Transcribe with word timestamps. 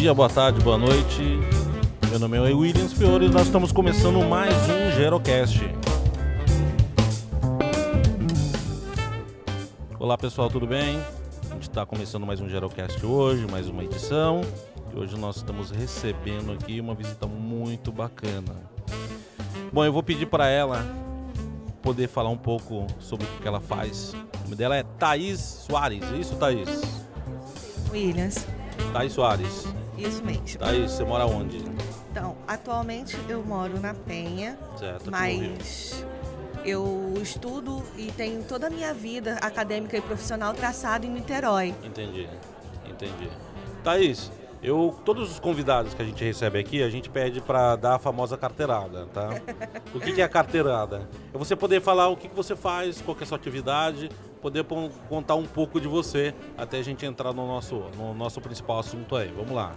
dia, 0.00 0.14
boa 0.14 0.30
tarde, 0.30 0.58
boa 0.62 0.78
noite. 0.78 1.20
Meu 2.08 2.18
nome 2.18 2.38
é 2.38 2.40
Williams 2.40 2.94
Fiore 2.94 3.26
e 3.26 3.28
nós 3.28 3.42
estamos 3.42 3.70
começando 3.70 4.18
mais 4.26 4.50
um 4.50 4.96
Gerocast. 4.96 5.60
Olá 9.98 10.16
pessoal, 10.16 10.48
tudo 10.48 10.66
bem? 10.66 10.98
A 11.50 11.52
gente 11.52 11.68
está 11.68 11.84
começando 11.84 12.24
mais 12.24 12.40
um 12.40 12.48
Gerocast 12.48 13.04
hoje, 13.04 13.46
mais 13.50 13.68
uma 13.68 13.84
edição. 13.84 14.40
E 14.90 14.98
hoje 14.98 15.18
nós 15.18 15.36
estamos 15.36 15.70
recebendo 15.70 16.52
aqui 16.52 16.80
uma 16.80 16.94
visita 16.94 17.26
muito 17.26 17.92
bacana. 17.92 18.56
Bom, 19.70 19.84
eu 19.84 19.92
vou 19.92 20.02
pedir 20.02 20.24
para 20.24 20.48
ela 20.48 20.82
poder 21.82 22.08
falar 22.08 22.30
um 22.30 22.38
pouco 22.38 22.86
sobre 22.98 23.26
o 23.26 23.42
que 23.42 23.46
ela 23.46 23.60
faz. 23.60 24.14
O 24.14 24.44
nome 24.44 24.56
dela 24.56 24.78
é 24.78 24.82
Thaís 24.82 25.40
Soares, 25.40 26.02
é 26.10 26.16
isso 26.16 26.36
Thaís? 26.36 26.80
Williams. 27.92 28.46
Thaís 28.94 29.12
Soares. 29.12 29.79
Isso 30.00 30.24
mesmo. 30.24 30.58
Thaís, 30.58 30.92
você 30.92 31.04
mora 31.04 31.26
onde? 31.26 31.58
Então, 32.10 32.36
atualmente 32.48 33.18
eu 33.28 33.42
moro 33.44 33.78
na 33.78 33.92
Penha, 33.94 34.58
Certo, 34.76 35.10
mas 35.10 36.04
eu 36.64 37.14
estudo 37.22 37.82
e 37.96 38.10
tenho 38.12 38.42
toda 38.44 38.68
a 38.68 38.70
minha 38.70 38.94
vida 38.94 39.34
acadêmica 39.42 39.96
e 39.96 40.00
profissional 40.00 40.54
traçada 40.54 41.04
em 41.04 41.10
Niterói. 41.10 41.74
Entendi, 41.84 42.28
entendi. 42.88 43.30
Thaís, 43.84 44.32
eu, 44.62 44.94
todos 45.04 45.30
os 45.32 45.40
convidados 45.40 45.94
que 45.94 46.02
a 46.02 46.04
gente 46.04 46.22
recebe 46.22 46.58
aqui, 46.58 46.82
a 46.82 46.90
gente 46.90 47.08
pede 47.08 47.40
para 47.40 47.76
dar 47.76 47.94
a 47.94 47.98
famosa 47.98 48.36
carteirada, 48.36 49.06
tá? 49.06 49.28
O 49.94 49.98
que, 49.98 50.12
que 50.12 50.20
é 50.20 50.24
a 50.24 50.28
carteirada? 50.28 51.08
É 51.34 51.36
você 51.36 51.56
poder 51.56 51.80
falar 51.80 52.08
o 52.08 52.16
que, 52.16 52.28
que 52.28 52.34
você 52.34 52.54
faz, 52.54 53.02
qual 53.02 53.14
que 53.16 53.22
é 53.22 53.24
a 53.24 53.26
sua 53.26 53.36
atividade, 53.36 54.08
poder 54.40 54.64
contar 55.08 55.34
um 55.34 55.46
pouco 55.46 55.80
de 55.80 55.88
você, 55.88 56.34
até 56.56 56.78
a 56.78 56.82
gente 56.82 57.04
entrar 57.04 57.32
no 57.32 57.46
nosso, 57.46 57.76
no 57.96 58.14
nosso 58.14 58.40
principal 58.40 58.78
assunto 58.78 59.16
aí. 59.16 59.32
Vamos 59.32 59.52
lá. 59.52 59.74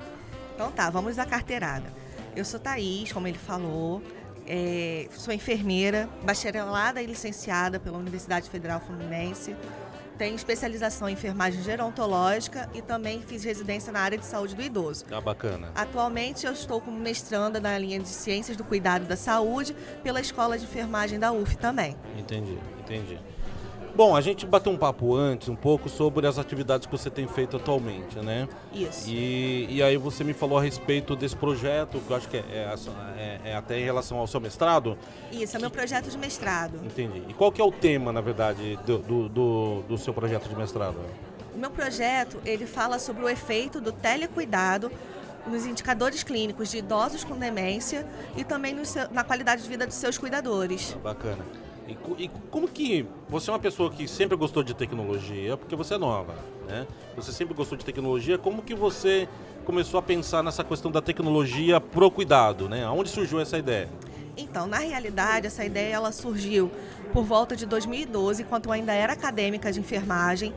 Então 0.55 0.71
tá, 0.71 0.89
vamos 0.89 1.19
à 1.19 1.25
carteirada. 1.25 1.91
Eu 2.35 2.45
sou 2.45 2.59
Thaís, 2.59 3.11
como 3.11 3.27
ele 3.27 3.37
falou, 3.37 4.01
é, 4.47 5.07
sou 5.11 5.33
enfermeira, 5.33 6.09
bacharelada 6.23 7.01
e 7.01 7.05
licenciada 7.05 7.79
pela 7.79 7.97
Universidade 7.97 8.49
Federal 8.49 8.79
Fluminense. 8.79 9.55
Tenho 10.17 10.35
especialização 10.35 11.09
em 11.09 11.13
enfermagem 11.13 11.63
gerontológica 11.63 12.69
e 12.73 12.81
também 12.81 13.21
fiz 13.21 13.43
residência 13.43 13.91
na 13.91 13.99
área 13.99 14.17
de 14.17 14.25
saúde 14.25 14.55
do 14.55 14.61
idoso. 14.61 15.05
Tá 15.05 15.19
bacana. 15.19 15.71
Atualmente 15.73 16.45
eu 16.45 16.53
estou 16.53 16.79
como 16.79 16.99
mestranda 16.99 17.59
na 17.59 17.77
linha 17.79 17.99
de 17.99 18.07
Ciências 18.07 18.55
do 18.55 18.63
Cuidado 18.63 19.05
da 19.05 19.17
Saúde 19.17 19.75
pela 20.03 20.21
Escola 20.21 20.57
de 20.57 20.65
Enfermagem 20.65 21.17
da 21.17 21.31
UF 21.31 21.57
também. 21.57 21.97
Entendi, 22.15 22.59
entendi. 22.79 23.19
Bom, 23.95 24.15
a 24.15 24.21
gente 24.21 24.45
bateu 24.47 24.71
um 24.71 24.77
papo 24.77 25.15
antes 25.15 25.49
um 25.49 25.55
pouco 25.55 25.87
sobre 25.87 26.25
as 26.25 26.39
atividades 26.39 26.87
que 26.87 26.91
você 26.91 27.11
tem 27.11 27.27
feito 27.27 27.57
atualmente, 27.57 28.17
né? 28.19 28.47
Isso. 28.73 29.07
E, 29.07 29.67
e 29.69 29.83
aí 29.83 29.97
você 29.97 30.23
me 30.23 30.33
falou 30.33 30.57
a 30.57 30.61
respeito 30.63 31.15
desse 31.15 31.35
projeto, 31.35 31.99
que 31.99 32.09
eu 32.11 32.17
acho 32.17 32.27
que 32.27 32.37
é, 32.37 32.39
é- 32.39 32.75
é- 33.45 33.51
é 33.51 33.55
até 33.55 33.79
em 33.79 33.83
relação 33.83 34.17
ao 34.17 34.25
seu 34.25 34.39
mestrado. 34.39 34.97
Isso, 35.31 35.55
é 35.55 35.59
meu 35.59 35.69
projeto 35.69 36.09
de 36.09 36.17
mestrado. 36.17 36.79
Entendi. 36.83 37.21
E 37.29 37.33
qual 37.35 37.51
que 37.51 37.61
é 37.61 37.63
o 37.63 37.71
tema, 37.71 38.11
na 38.11 38.19
verdade, 38.21 38.79
do, 38.83 38.97
do, 38.97 39.29
do- 39.29 39.81
do 39.87 39.97
seu 39.99 40.11
projeto 40.13 40.49
de 40.49 40.55
mestrado? 40.55 40.97
O 41.53 41.57
meu 41.59 41.69
projeto, 41.69 42.39
ele 42.43 42.65
fala 42.65 42.97
sobre 42.97 43.23
o 43.23 43.29
efeito 43.29 43.79
do 43.79 43.91
telecuidado 43.91 44.91
nos 45.45 45.67
indicadores 45.67 46.23
clínicos 46.23 46.71
de 46.71 46.77
idosos 46.79 47.23
com 47.23 47.37
demência 47.37 48.07
e 48.35 48.43
também 48.43 48.73
no 48.73 48.81
na 49.11 49.23
qualidade 49.23 49.61
de 49.61 49.69
vida 49.69 49.85
dos 49.85 49.95
seus 49.97 50.17
cuidadores. 50.17 50.97
Bacana. 51.03 51.45
E, 51.87 52.23
e 52.23 52.31
como 52.49 52.67
que 52.67 53.05
você 53.27 53.49
é 53.49 53.53
uma 53.53 53.59
pessoa 53.59 53.89
que 53.89 54.07
sempre 54.07 54.37
gostou 54.37 54.63
de 54.63 54.73
tecnologia, 54.73 55.57
porque 55.57 55.75
você 55.75 55.95
é 55.95 55.97
nova, 55.97 56.35
né? 56.67 56.87
Você 57.15 57.31
sempre 57.31 57.53
gostou 57.53 57.77
de 57.77 57.83
tecnologia, 57.83 58.37
como 58.37 58.61
que 58.61 58.73
você 58.73 59.27
começou 59.65 59.99
a 59.99 60.03
pensar 60.03 60.43
nessa 60.43 60.63
questão 60.63 60.91
da 60.91 61.01
tecnologia 61.01 61.79
pro 61.81 62.09
cuidado, 62.09 62.69
né? 62.69 62.83
Aonde 62.85 63.09
surgiu 63.09 63.39
essa 63.39 63.57
ideia? 63.57 63.89
Então, 64.35 64.65
na 64.65 64.79
realidade, 64.79 65.47
essa 65.47 65.63
ideia 65.63 65.93
ela 65.93 66.11
surgiu 66.11 66.71
por 67.11 67.23
volta 67.23 67.55
de 67.55 67.65
2012, 67.65 68.41
enquanto 68.41 68.65
eu 68.65 68.71
ainda 68.71 68.93
era 68.93 69.13
acadêmica 69.13 69.71
de 69.71 69.79
enfermagem, 69.79 70.53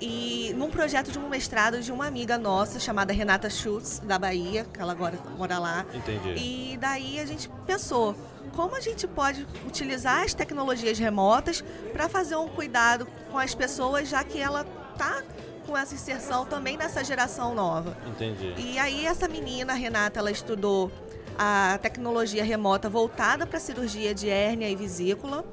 e 0.00 0.52
num 0.56 0.70
projeto 0.70 1.10
de 1.10 1.18
um 1.18 1.28
mestrado 1.28 1.80
de 1.80 1.90
uma 1.90 2.06
amiga 2.06 2.36
nossa 2.36 2.78
chamada 2.78 3.12
Renata 3.12 3.48
Schutz, 3.48 4.00
da 4.00 4.18
Bahia, 4.18 4.66
que 4.72 4.80
ela 4.80 4.92
agora 4.92 5.18
mora 5.36 5.58
lá. 5.58 5.86
Entendi. 5.94 6.34
E 6.36 6.76
daí 6.78 7.18
a 7.18 7.24
gente 7.24 7.48
pensou, 7.66 8.14
como 8.54 8.76
a 8.76 8.80
gente 8.80 9.06
pode 9.06 9.46
utilizar 9.66 10.22
as 10.22 10.34
tecnologias 10.34 10.98
remotas 10.98 11.64
para 11.92 12.08
fazer 12.08 12.36
um 12.36 12.48
cuidado 12.48 13.06
com 13.30 13.38
as 13.38 13.54
pessoas, 13.54 14.08
já 14.08 14.22
que 14.22 14.38
ela 14.38 14.64
tá 14.98 15.22
com 15.66 15.76
essa 15.76 15.94
inserção 15.94 16.44
também 16.44 16.76
nessa 16.76 17.02
geração 17.02 17.54
nova. 17.54 17.96
Entendi. 18.06 18.54
E 18.56 18.78
aí 18.78 19.04
essa 19.04 19.26
menina, 19.26 19.72
Renata, 19.74 20.20
ela 20.20 20.30
estudou 20.30 20.92
a 21.38 21.78
tecnologia 21.82 22.44
remota 22.44 22.88
voltada 22.88 23.46
para 23.46 23.58
cirurgia 23.58 24.14
de 24.14 24.28
hérnia 24.28 24.68
e 24.68 24.76
vesícula. 24.76 25.44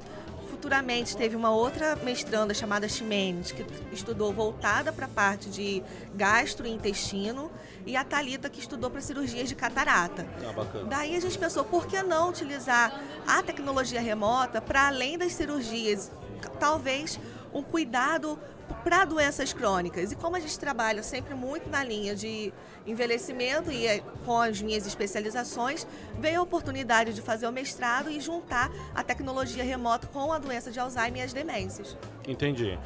Futuramente 0.64 1.14
teve 1.14 1.36
uma 1.36 1.50
outra 1.50 1.94
mestranda 1.94 2.54
chamada 2.54 2.88
Ximenes, 2.88 3.52
que 3.52 3.66
estudou 3.92 4.32
voltada 4.32 4.94
para 4.94 5.04
a 5.04 5.08
parte 5.10 5.50
de 5.50 5.82
gastro 6.14 6.66
e 6.66 6.70
intestino, 6.70 7.50
e 7.84 7.94
a 7.94 8.02
Talita 8.02 8.48
que 8.48 8.60
estudou 8.60 8.88
para 8.88 9.02
cirurgias 9.02 9.46
de 9.46 9.54
catarata. 9.54 10.26
Ah. 10.42 10.84
Daí 10.88 11.14
a 11.16 11.20
gente 11.20 11.38
pensou, 11.38 11.66
por 11.66 11.86
que 11.86 12.02
não 12.02 12.30
utilizar 12.30 12.98
a 13.26 13.42
tecnologia 13.42 14.00
remota 14.00 14.58
para 14.62 14.86
além 14.86 15.18
das 15.18 15.34
cirurgias? 15.34 16.10
Talvez 16.58 17.20
um 17.52 17.62
cuidado 17.62 18.38
para 18.82 19.04
doenças 19.04 19.52
crônicas. 19.52 20.12
E 20.12 20.16
como 20.16 20.36
a 20.36 20.40
gente 20.40 20.58
trabalha 20.58 21.02
sempre 21.02 21.34
muito 21.34 21.68
na 21.68 21.82
linha 21.82 22.14
de 22.14 22.52
envelhecimento 22.86 23.70
e 23.70 23.86
eh, 23.86 24.02
com 24.24 24.38
as 24.38 24.60
minhas 24.60 24.86
especializações, 24.86 25.86
veio 26.18 26.40
a 26.40 26.42
oportunidade 26.42 27.14
de 27.14 27.22
fazer 27.22 27.46
o 27.46 27.52
mestrado 27.52 28.10
e 28.10 28.20
juntar 28.20 28.70
a 28.94 29.02
tecnologia 29.02 29.64
remota 29.64 30.06
com 30.06 30.32
a 30.32 30.38
doença 30.38 30.70
de 30.70 30.78
Alzheimer 30.78 31.22
e 31.22 31.24
as 31.24 31.32
demências. 31.32 31.96
Entendi. 32.26 32.78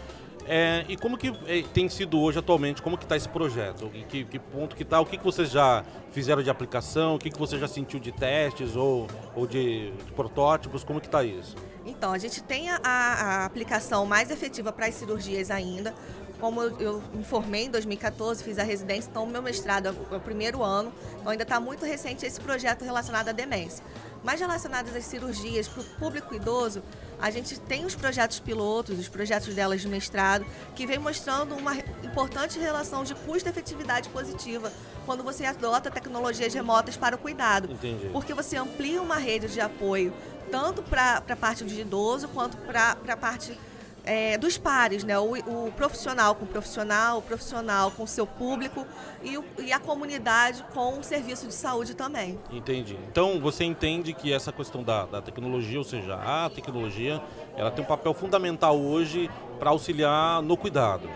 É, 0.50 0.82
e 0.88 0.96
como 0.96 1.18
que 1.18 1.28
é, 1.46 1.62
tem 1.74 1.90
sido 1.90 2.18
hoje 2.18 2.38
atualmente? 2.38 2.80
Como 2.80 2.96
que 2.96 3.04
está 3.04 3.14
esse 3.14 3.28
projeto? 3.28 3.90
Em 3.92 4.02
que, 4.04 4.24
que 4.24 4.38
ponto 4.38 4.74
que 4.74 4.82
está? 4.82 4.98
O 4.98 5.04
que, 5.04 5.18
que 5.18 5.24
vocês 5.24 5.50
já 5.50 5.84
fizeram 6.10 6.42
de 6.42 6.48
aplicação? 6.48 7.16
O 7.16 7.18
que, 7.18 7.30
que 7.30 7.38
você 7.38 7.58
já 7.58 7.68
sentiu 7.68 8.00
de 8.00 8.10
testes 8.10 8.74
ou, 8.74 9.06
ou 9.36 9.46
de, 9.46 9.90
de 9.90 10.12
protótipos? 10.12 10.82
Como 10.82 11.02
que 11.02 11.06
está 11.06 11.22
isso? 11.22 11.54
Então, 11.84 12.12
a 12.12 12.18
gente 12.18 12.42
tem 12.42 12.70
a, 12.70 12.80
a 12.82 13.44
aplicação 13.44 14.06
mais 14.06 14.30
efetiva 14.30 14.72
para 14.72 14.86
as 14.86 14.94
cirurgias 14.94 15.50
ainda. 15.50 15.94
Como 16.40 16.62
eu, 16.62 16.80
eu 16.80 17.02
me 17.12 17.24
formei 17.24 17.64
em 17.64 17.70
2014, 17.70 18.42
fiz 18.42 18.58
a 18.58 18.62
residência, 18.62 19.10
então 19.10 19.26
meu 19.26 19.42
mestrado 19.42 19.88
é 19.88 20.14
é 20.14 20.16
o 20.16 20.20
primeiro 20.20 20.62
ano, 20.62 20.92
então 21.18 21.32
ainda 21.32 21.42
está 21.42 21.58
muito 21.58 21.84
recente 21.84 22.24
esse 22.24 22.40
projeto 22.40 22.84
relacionado 22.84 23.28
à 23.28 23.32
demência. 23.32 23.84
Mas 24.22 24.38
relacionadas 24.38 24.94
às 24.94 25.04
cirurgias 25.04 25.66
para 25.66 25.82
o 25.82 25.84
público 25.84 26.32
idoso, 26.34 26.80
a 27.20 27.30
gente 27.30 27.58
tem 27.60 27.84
os 27.84 27.94
projetos 27.94 28.38
pilotos, 28.38 28.98
os 28.98 29.08
projetos 29.08 29.54
delas 29.54 29.80
de 29.80 29.88
mestrado, 29.88 30.46
que 30.74 30.86
vem 30.86 30.98
mostrando 30.98 31.54
uma 31.54 31.74
importante 32.02 32.58
relação 32.58 33.04
de 33.04 33.14
custo-efetividade 33.14 34.08
positiva 34.10 34.72
quando 35.04 35.22
você 35.24 35.44
adota 35.44 35.90
tecnologias 35.90 36.52
remotas 36.52 36.96
para 36.96 37.16
o 37.16 37.18
cuidado 37.18 37.72
Entendi. 37.72 38.10
porque 38.12 38.34
você 38.34 38.56
amplia 38.56 39.00
uma 39.00 39.16
rede 39.16 39.48
de 39.48 39.60
apoio 39.60 40.12
tanto 40.50 40.82
para 40.82 41.22
a 41.26 41.36
parte 41.36 41.64
do 41.64 41.72
idoso 41.72 42.28
quanto 42.28 42.56
para 42.58 42.96
a 43.06 43.16
parte 43.16 43.58
é, 44.08 44.38
dos 44.38 44.56
pares, 44.56 45.04
né? 45.04 45.18
O, 45.18 45.34
o 45.34 45.72
profissional 45.76 46.34
com 46.34 46.44
o 46.46 46.48
profissional, 46.48 47.18
o 47.18 47.22
profissional 47.22 47.90
com 47.90 48.04
o 48.04 48.06
seu 48.06 48.26
público 48.26 48.86
e, 49.22 49.36
o- 49.36 49.44
e 49.58 49.70
a 49.72 49.78
comunidade 49.78 50.64
com 50.72 50.98
o 50.98 51.04
serviço 51.04 51.46
de 51.46 51.52
saúde 51.52 51.94
também. 51.94 52.38
Entendi. 52.50 52.98
Então 53.10 53.38
você 53.38 53.64
entende 53.64 54.14
que 54.14 54.32
essa 54.32 54.50
questão 54.50 54.82
da, 54.82 55.04
da 55.04 55.20
tecnologia, 55.20 55.76
ou 55.78 55.84
seja, 55.84 56.14
a 56.14 56.48
tecnologia, 56.48 57.22
ela 57.54 57.70
tem 57.70 57.84
um 57.84 57.86
papel 57.86 58.14
fundamental 58.14 58.78
hoje 58.80 59.30
para 59.58 59.70
auxiliar 59.70 60.40
no 60.42 60.56
cuidado. 60.56 61.06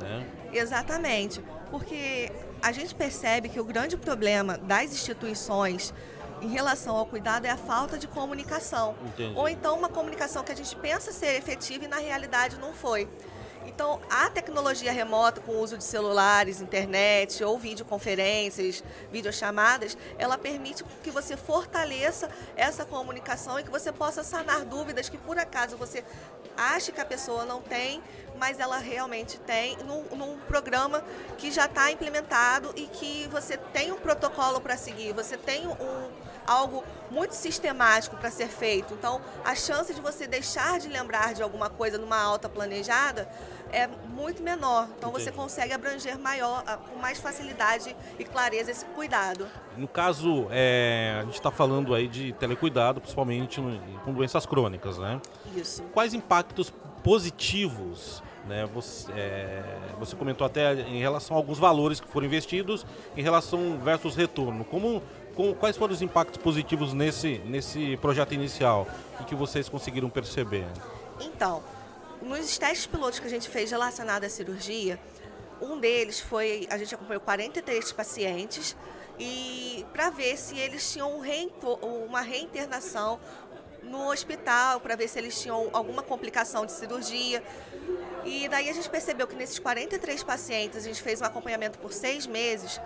Né? 0.00 0.26
Exatamente, 0.52 1.42
porque 1.70 2.32
a 2.62 2.72
gente 2.72 2.94
percebe 2.94 3.48
que 3.50 3.60
o 3.60 3.64
grande 3.64 3.96
problema 3.98 4.56
das 4.56 4.92
instituições 4.92 5.92
em 6.40 6.48
relação 6.48 6.96
ao 6.96 7.06
cuidado 7.06 7.46
é 7.46 7.50
a 7.50 7.56
falta 7.56 7.98
de 7.98 8.06
comunicação. 8.06 8.94
Entendi. 9.06 9.32
Ou 9.36 9.48
então 9.48 9.78
uma 9.78 9.88
comunicação 9.88 10.42
que 10.42 10.52
a 10.52 10.56
gente 10.56 10.74
pensa 10.76 11.12
ser 11.12 11.36
efetiva 11.36 11.84
e 11.84 11.88
na 11.88 11.98
realidade 11.98 12.58
não 12.58 12.72
foi. 12.72 13.08
Então, 13.66 14.00
a 14.08 14.28
tecnologia 14.30 14.90
remota 14.90 15.40
com 15.40 15.52
o 15.52 15.60
uso 15.60 15.76
de 15.76 15.84
celulares, 15.84 16.60
internet 16.60 17.44
ou 17.44 17.58
videoconferências, 17.58 18.82
videochamadas, 19.12 19.96
ela 20.18 20.38
permite 20.38 20.82
que 21.02 21.10
você 21.10 21.36
fortaleça 21.36 22.28
essa 22.56 22.84
comunicação 22.84 23.60
e 23.60 23.62
que 23.62 23.70
você 23.70 23.92
possa 23.92 24.24
sanar 24.24 24.64
dúvidas 24.64 25.08
que 25.08 25.18
por 25.18 25.38
acaso 25.38 25.76
você 25.76 26.02
acha 26.56 26.90
que 26.90 27.00
a 27.00 27.04
pessoa 27.04 27.44
não 27.44 27.60
tem, 27.60 28.02
mas 28.38 28.58
ela 28.58 28.78
realmente 28.78 29.38
tem 29.40 29.76
num, 29.78 30.02
num 30.16 30.38
programa 30.40 31.04
que 31.36 31.50
já 31.50 31.66
está 31.66 31.90
implementado 31.90 32.72
e 32.76 32.86
que 32.86 33.28
você 33.30 33.56
tem 33.56 33.92
um 33.92 33.98
protocolo 33.98 34.60
para 34.60 34.76
seguir, 34.76 35.12
você 35.12 35.36
tem 35.36 35.66
um, 35.66 36.10
algo 36.50 36.82
muito 37.10 37.32
sistemático 37.32 38.16
para 38.16 38.30
ser 38.30 38.48
feito. 38.48 38.92
Então, 38.94 39.20
a 39.44 39.54
chance 39.54 39.94
de 39.94 40.00
você 40.00 40.26
deixar 40.26 40.80
de 40.80 40.88
lembrar 40.88 41.32
de 41.32 41.42
alguma 41.42 41.70
coisa 41.70 41.96
numa 41.96 42.20
alta 42.20 42.48
planejada 42.48 43.28
é 43.72 43.86
muito 43.86 44.42
menor. 44.42 44.88
Então, 44.98 45.10
Entendi. 45.10 45.24
você 45.24 45.32
consegue 45.32 45.72
abranger 45.72 46.18
maior, 46.18 46.64
com 46.88 46.98
mais 46.98 47.20
facilidade 47.20 47.94
e 48.18 48.24
clareza 48.24 48.70
esse 48.70 48.84
cuidado. 48.86 49.46
No 49.76 49.86
caso, 49.86 50.48
é, 50.50 51.18
a 51.20 51.24
gente 51.24 51.34
está 51.34 51.52
falando 51.52 51.94
aí 51.94 52.08
de 52.08 52.32
telecuidado, 52.32 53.00
principalmente 53.00 53.60
com 54.04 54.12
doenças 54.12 54.44
crônicas, 54.44 54.98
né? 54.98 55.20
Isso. 55.54 55.82
Quais 55.92 56.14
impactos 56.14 56.72
positivos 57.02 58.22
né? 58.46 58.66
Você, 58.74 59.12
é, 59.12 59.62
você, 59.98 60.16
comentou 60.16 60.46
até 60.46 60.72
em 60.72 60.98
relação 60.98 61.36
a 61.36 61.40
alguns 61.40 61.58
valores 61.58 62.00
que 62.00 62.08
foram 62.08 62.26
investidos 62.26 62.86
em 63.16 63.22
relação 63.22 63.78
versus 63.78 64.16
retorno. 64.16 64.64
Como, 64.64 65.02
com, 65.34 65.54
quais 65.54 65.76
foram 65.76 65.92
os 65.92 66.02
impactos 66.02 66.40
positivos 66.42 66.92
nesse, 66.92 67.38
nesse 67.44 67.96
projeto 67.98 68.34
inicial 68.34 68.86
e 69.20 69.24
que 69.24 69.34
vocês 69.34 69.68
conseguiram 69.68 70.10
perceber? 70.10 70.66
Então, 71.20 71.62
nos 72.22 72.58
testes 72.58 72.86
pilotos 72.86 73.18
que 73.18 73.26
a 73.26 73.30
gente 73.30 73.48
fez 73.48 73.70
relacionados 73.70 74.26
à 74.26 74.30
cirurgia, 74.30 74.98
um 75.60 75.78
deles 75.78 76.20
foi, 76.20 76.66
a 76.70 76.78
gente 76.78 76.94
acompanhou 76.94 77.20
43 77.20 77.92
pacientes 77.92 78.76
e 79.18 79.84
para 79.92 80.08
ver 80.10 80.36
se 80.38 80.56
eles 80.58 80.90
tinham 80.90 81.18
um 81.18 82.06
uma 82.06 82.22
reinternação 82.22 83.20
no 83.82 84.10
hospital, 84.10 84.80
para 84.80 84.96
ver 84.96 85.08
se 85.08 85.18
eles 85.18 85.40
tinham 85.40 85.68
alguma 85.72 86.02
complicação 86.02 86.64
de 86.64 86.72
cirurgia. 86.72 87.42
E 88.24 88.48
daí 88.48 88.68
a 88.68 88.72
gente 88.72 88.88
percebeu 88.88 89.26
que 89.26 89.34
nesses 89.34 89.58
43 89.58 90.22
pacientes, 90.22 90.78
a 90.78 90.80
gente 90.80 91.02
fez 91.02 91.20
um 91.20 91.24
acompanhamento 91.24 91.78
por 91.78 91.92
seis 91.92 92.26
meses, 92.26 92.80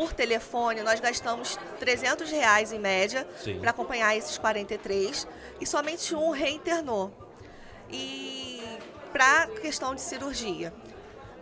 por 0.00 0.14
telefone, 0.14 0.80
nós 0.80 0.98
gastamos 0.98 1.58
300 1.78 2.30
reais 2.30 2.72
em 2.72 2.78
média 2.78 3.28
para 3.60 3.68
acompanhar 3.68 4.16
esses 4.16 4.38
43 4.38 5.28
e 5.60 5.66
somente 5.66 6.14
um 6.14 6.30
reinternou. 6.30 7.12
E 7.90 8.62
para 9.12 9.46
questão 9.60 9.94
de 9.94 10.00
cirurgia. 10.00 10.72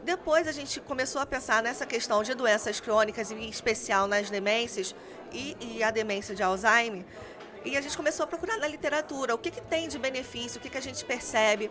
Depois 0.02 0.48
a 0.48 0.50
gente 0.50 0.80
começou 0.80 1.20
a 1.20 1.26
pensar 1.26 1.62
nessa 1.62 1.86
questão 1.86 2.20
de 2.24 2.34
doenças 2.34 2.80
crônicas, 2.80 3.30
em 3.30 3.48
especial 3.48 4.08
nas 4.08 4.28
demências 4.28 4.92
e, 5.32 5.56
e 5.60 5.82
a 5.84 5.92
demência 5.92 6.34
de 6.34 6.42
Alzheimer. 6.42 7.04
E 7.64 7.76
a 7.76 7.80
gente 7.80 7.96
começou 7.96 8.24
a 8.24 8.26
procurar 8.26 8.56
na 8.56 8.66
literatura 8.66 9.36
o 9.36 9.38
que, 9.38 9.52
que 9.52 9.60
tem 9.60 9.86
de 9.86 10.00
benefício, 10.00 10.58
o 10.58 10.60
que, 10.60 10.68
que 10.68 10.78
a 10.78 10.82
gente 10.82 11.04
percebe. 11.04 11.70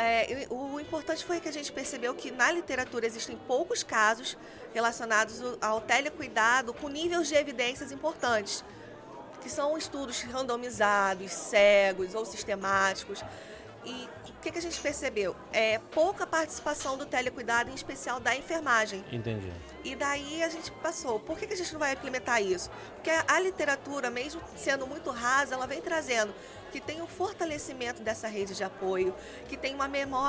É, 0.00 0.46
o 0.48 0.78
importante 0.78 1.24
foi 1.24 1.40
que 1.40 1.48
a 1.48 1.52
gente 1.52 1.72
percebeu 1.72 2.14
que 2.14 2.30
na 2.30 2.52
literatura 2.52 3.04
existem 3.04 3.36
poucos 3.48 3.82
casos 3.82 4.38
relacionados 4.72 5.42
ao 5.60 5.80
telecuidado 5.80 6.72
com 6.72 6.88
níveis 6.88 7.26
de 7.26 7.34
evidências 7.34 7.90
importantes, 7.90 8.64
que 9.42 9.50
são 9.50 9.76
estudos 9.76 10.22
randomizados, 10.22 11.32
cegos 11.32 12.14
ou 12.14 12.24
sistemáticos. 12.24 13.24
E 13.84 14.08
o 14.28 14.40
que, 14.40 14.52
que 14.52 14.58
a 14.58 14.62
gente 14.62 14.80
percebeu? 14.80 15.34
É 15.52 15.80
pouca 15.90 16.24
participação 16.24 16.96
do 16.96 17.04
telecuidado, 17.04 17.68
em 17.68 17.74
especial 17.74 18.20
da 18.20 18.36
enfermagem. 18.36 19.04
Entendi. 19.10 19.52
E 19.88 19.96
daí 19.96 20.42
a 20.42 20.50
gente 20.50 20.70
passou. 20.70 21.18
Por 21.18 21.38
que, 21.38 21.46
a 21.50 21.56
gente 21.56 21.72
não 21.72 21.80
vai 21.80 21.94
implementar 21.94 22.42
isso? 22.42 22.70
Porque 22.96 23.08
a 23.08 23.40
literatura, 23.40 24.10
mesmo 24.10 24.38
sendo 24.54 24.86
muito 24.86 25.10
rasa, 25.10 25.54
ela 25.54 25.66
vem 25.66 25.80
trazendo 25.80 26.34
que 26.70 26.80
tem 26.80 27.00
um 27.00 27.06
fortalecimento 27.06 28.02
dessa 28.02 28.28
rede 28.28 28.54
de 28.54 28.62
apoio, 28.62 29.14
que 29.48 29.56
tem 29.56 29.74
uma, 29.74 29.88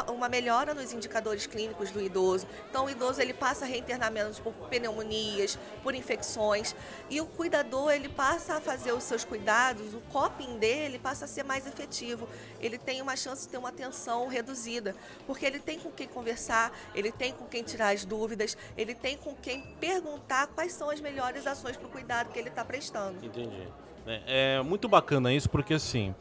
uma 0.09 0.29
melhora 0.29 0.73
nos 0.73 0.93
indicadores 0.93 1.45
clínicos 1.45 1.91
do 1.91 2.01
idoso. 2.01 2.47
Então, 2.69 2.85
o 2.85 2.89
idoso 2.89 3.21
ele 3.21 3.33
passa 3.33 3.65
reinternamentos 3.65 4.39
por 4.39 4.53
pneumonias, 4.69 5.57
por 5.83 5.93
infecções, 5.93 6.75
e 7.09 7.19
o 7.19 7.25
cuidador 7.25 7.91
ele 7.91 8.09
passa 8.09 8.55
a 8.55 8.61
fazer 8.61 8.93
os 8.93 9.03
seus 9.03 9.23
cuidados, 9.23 9.93
o 9.93 10.01
coping 10.11 10.57
dele 10.57 10.99
passa 10.99 11.25
a 11.25 11.27
ser 11.27 11.43
mais 11.43 11.67
efetivo. 11.67 12.27
Ele 12.59 12.77
tem 12.77 13.01
uma 13.01 13.15
chance 13.15 13.43
de 13.43 13.49
ter 13.49 13.57
uma 13.57 13.69
atenção 13.69 14.27
reduzida, 14.27 14.95
porque 15.25 15.45
ele 15.45 15.59
tem 15.59 15.79
com 15.79 15.91
quem 15.91 16.07
conversar, 16.07 16.71
ele 16.95 17.11
tem 17.11 17.33
com 17.33 17.45
quem 17.45 17.63
tirar 17.63 17.89
as 17.89 18.05
dúvidas, 18.05 18.57
ele 18.77 18.95
tem 18.95 19.17
com 19.17 19.35
quem 19.35 19.48
perguntar 19.79 20.47
quais 20.47 20.73
são 20.73 20.89
as 20.89 21.01
melhores 21.01 21.47
ações 21.47 21.75
para 21.75 21.87
o 21.87 21.89
cuidado 21.89 22.31
que 22.31 22.39
ele 22.39 22.49
está 22.49 22.63
prestando. 22.63 23.25
Entendi. 23.25 23.67
É, 24.05 24.57
é 24.57 24.61
muito 24.61 24.87
bacana 24.87 25.33
isso 25.33 25.49
porque 25.49 25.73
assim 25.73 26.13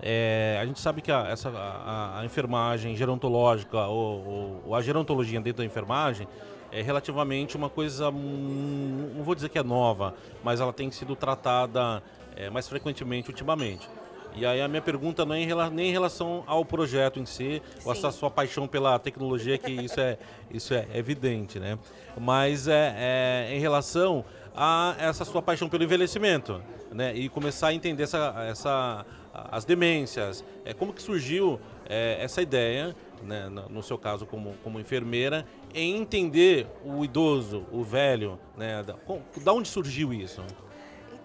é, 0.00 0.58
a 0.60 0.66
gente 0.66 0.80
sabe 0.80 1.00
que 1.00 1.12
a, 1.12 1.28
essa, 1.28 1.48
a, 1.48 2.20
a 2.20 2.24
enfermagem 2.24 2.96
gerontológica 2.96 3.86
ou, 3.86 4.62
ou, 4.66 4.74
a 4.74 4.82
gerontologia 4.82 5.40
dentro 5.40 5.58
da 5.58 5.64
enfermagem 5.64 6.26
é 6.72 6.82
relativamente 6.82 7.56
uma 7.56 7.68
coisa, 7.68 8.08
hum, 8.08 9.12
não 9.14 9.22
vou 9.22 9.34
dizer 9.34 9.48
que 9.48 9.58
é 9.58 9.62
nova, 9.62 10.14
mas 10.42 10.60
ela 10.60 10.72
tem 10.72 10.90
sido 10.90 11.14
tratada 11.14 12.02
é, 12.34 12.50
mais 12.50 12.68
frequentemente 12.68 13.30
ultimamente. 13.30 13.88
E 14.34 14.46
aí 14.46 14.60
a 14.60 14.68
minha 14.68 14.82
pergunta 14.82 15.24
não 15.24 15.34
é 15.34 15.40
em, 15.40 15.48
nem 15.72 15.88
em 15.90 15.92
relação 15.92 16.42
ao 16.46 16.64
projeto 16.64 17.18
em 17.18 17.26
si, 17.26 17.62
Sim. 17.78 17.82
ou 17.84 17.92
essa 17.92 18.10
sua 18.10 18.30
paixão 18.30 18.66
pela 18.66 18.98
tecnologia, 18.98 19.58
que 19.58 19.70
isso 19.70 20.00
é, 20.00 20.18
isso 20.50 20.72
é 20.72 20.86
evidente, 20.94 21.58
né? 21.58 21.78
Mas 22.18 22.66
é, 22.66 22.94
é 22.96 23.54
em 23.54 23.60
relação 23.60 24.24
a 24.54 24.94
essa 24.98 25.24
sua 25.24 25.42
paixão 25.42 25.68
pelo 25.68 25.84
envelhecimento, 25.84 26.62
né? 26.90 27.14
E 27.14 27.28
começar 27.28 27.68
a 27.68 27.74
entender 27.74 28.04
essa, 28.04 28.34
essa, 28.48 29.06
as 29.32 29.64
demências. 29.64 30.44
É, 30.64 30.72
como 30.72 30.92
que 30.92 31.02
surgiu 31.02 31.60
é, 31.88 32.16
essa 32.20 32.40
ideia, 32.40 32.94
né, 33.22 33.48
no 33.70 33.82
seu 33.82 33.96
caso 33.96 34.26
como, 34.26 34.54
como 34.64 34.80
enfermeira, 34.80 35.46
em 35.74 35.96
entender 35.96 36.66
o 36.84 37.04
idoso, 37.04 37.64
o 37.70 37.82
velho, 37.84 38.38
né? 38.56 38.82
Da, 38.82 38.94
da 39.42 39.52
onde 39.52 39.68
surgiu 39.68 40.12
isso? 40.12 40.42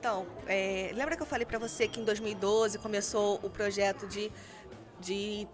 Então, 0.07 0.25
é, 0.47 0.89
lembra 0.93 1.17
que 1.17 1.21
eu 1.21 1.27
falei 1.27 1.45
para 1.45 1.59
você 1.59 1.85
que 1.85 1.99
em 1.99 2.05
2012 2.05 2.77
começou 2.77 3.41
o 3.43 3.49
projeto 3.49 4.07
de, 4.07 4.31
de 5.01 5.45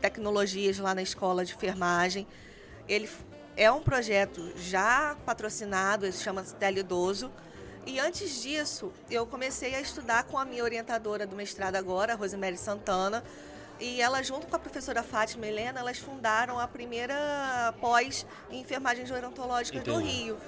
tecnologias 0.00 0.76
lá 0.80 0.92
na 0.92 1.02
escola 1.02 1.44
de 1.44 1.54
enfermagem. 1.54 2.26
Ele 2.88 3.08
é 3.56 3.70
um 3.70 3.80
projeto 3.80 4.52
já 4.56 5.16
patrocinado, 5.24 6.04
ele 6.04 6.10
se 6.10 6.20
chama 6.20 6.44
Idoso. 6.76 7.30
E 7.86 8.00
antes 8.00 8.42
disso, 8.42 8.92
eu 9.08 9.24
comecei 9.24 9.72
a 9.76 9.80
estudar 9.80 10.24
com 10.24 10.36
a 10.36 10.44
minha 10.44 10.64
orientadora 10.64 11.24
do 11.24 11.36
mestrado 11.36 11.76
agora, 11.76 12.16
Rosemary 12.16 12.58
Santana. 12.58 13.22
E 13.78 14.02
ela, 14.02 14.20
junto 14.20 14.48
com 14.48 14.56
a 14.56 14.58
professora 14.58 15.04
Fátima 15.04 15.46
Helena, 15.46 15.78
elas 15.78 15.98
fundaram 15.98 16.58
a 16.58 16.66
primeira 16.66 17.72
pós 17.80 18.26
em 18.50 18.62
enfermagem 18.62 19.06
gerontológica 19.06 19.78
Entendi. 19.78 19.96
do 19.96 20.04
Rio. 20.04 20.38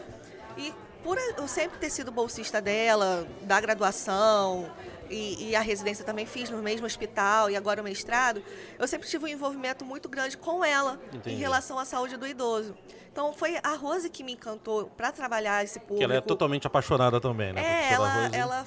E 0.59 0.75
por 1.05 1.19
eu 1.19 1.47
sempre 1.47 1.79
ter 1.79 1.91
sido 1.91 2.11
bolsista 2.11 2.61
dela, 2.61 3.29
da 3.43 3.61
graduação, 3.61 4.69
e, 5.11 5.51
e, 5.51 5.57
a 5.57 5.61
residência 5.61 6.03
também 6.03 6.25
fiz 6.25 6.49
no 6.49 6.63
mesmo 6.63 6.87
hospital 6.87 7.51
e 7.51 7.57
agora 7.57 7.83
o 7.83 7.85
mestrado, 7.85 8.43
eu 8.79 8.89
sempre 8.89 9.07
tive 9.07 9.27
um 9.27 9.29
envolvimento 9.29 9.85
muito 9.85 10.09
grande 10.09 10.35
com 10.35 10.65
ela 10.65 10.99
Entendi. 11.13 11.37
em 11.37 11.39
relação 11.39 11.79
à 11.79 11.85
saúde 11.85 12.17
do 12.17 12.27
idoso. 12.27 12.75
Então 13.13 13.33
foi 13.35 13.59
a 13.63 13.75
Rose 13.75 14.09
que 14.09 14.25
me 14.25 14.33
encantou 14.33 14.87
para 14.97 15.13
trabalhar 15.13 15.63
esse 15.63 15.79
público. 15.79 15.99
Que 15.99 16.05
ela 16.05 16.15
é 16.15 16.21
totalmente 16.23 16.67
apaixonada 16.67 17.21
também, 17.21 17.53
né? 17.53 17.63
É, 17.63 17.93
ela, 17.93 18.31
ela 18.33 18.67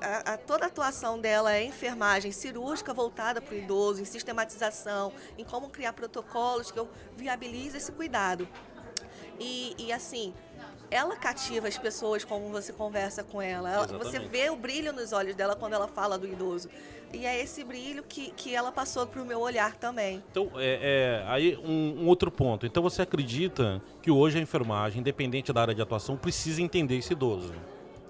a, 0.00 0.34
a, 0.34 0.36
toda 0.36 0.64
a 0.64 0.68
atuação 0.68 1.18
dela 1.18 1.52
é 1.54 1.64
enfermagem 1.64 2.32
cirúrgica 2.32 2.92
voltada 2.92 3.40
para 3.40 3.54
o 3.54 3.58
idoso, 3.58 4.00
em 4.00 4.04
sistematização, 4.04 5.12
em 5.36 5.44
como 5.44 5.68
criar 5.68 5.92
protocolos 5.92 6.70
que 6.70 6.78
eu 6.78 6.88
viabilize 7.16 7.76
esse 7.76 7.92
cuidado. 7.92 8.48
E, 9.40 9.74
e 9.78 9.92
assim, 9.92 10.34
ela 10.90 11.16
cativa 11.16 11.66
as 11.66 11.78
pessoas 11.78 12.24
como 12.24 12.48
você 12.50 12.72
conversa 12.72 13.24
com 13.24 13.40
ela. 13.40 13.70
ela 13.70 13.86
você 13.86 14.18
vê 14.18 14.50
o 14.50 14.56
brilho 14.56 14.92
nos 14.92 15.12
olhos 15.12 15.34
dela 15.34 15.56
quando 15.56 15.72
ela 15.72 15.88
fala 15.88 16.18
do 16.18 16.26
idoso. 16.26 16.68
E 17.12 17.26
é 17.26 17.40
esse 17.40 17.64
brilho 17.64 18.04
que, 18.04 18.30
que 18.32 18.54
ela 18.54 18.70
passou 18.70 19.06
para 19.06 19.20
o 19.20 19.24
meu 19.24 19.40
olhar 19.40 19.74
também. 19.76 20.22
Então, 20.30 20.50
é, 20.56 21.22
é 21.24 21.24
aí 21.28 21.56
um, 21.56 22.02
um, 22.02 22.06
outro 22.06 22.30
ponto. 22.30 22.66
Então, 22.66 22.82
você 22.82 23.02
acredita 23.02 23.82
que 24.00 24.10
hoje 24.10 24.38
a 24.38 24.40
enfermagem, 24.40 25.00
independente 25.00 25.52
da 25.52 25.60
área 25.60 25.74
de 25.74 25.82
atuação, 25.82 26.16
precisa 26.16 26.62
entender 26.62 26.98
esse 26.98 27.12
idoso, 27.12 27.52